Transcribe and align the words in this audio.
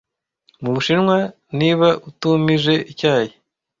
Mubushinwa 0.61 1.17
niba 1.59 1.87
utumije 2.09 2.73
icyayi 2.91 3.31